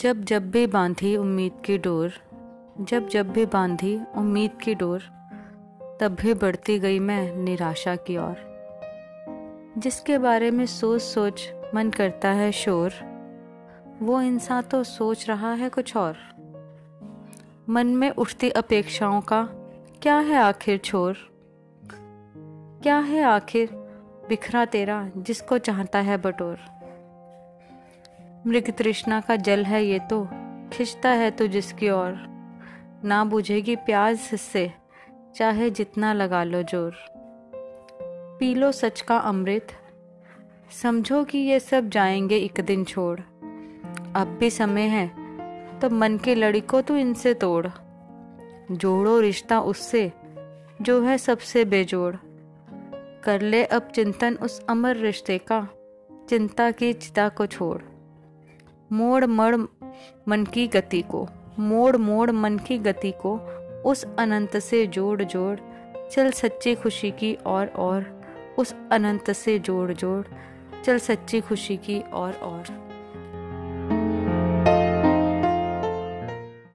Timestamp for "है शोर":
12.28-12.92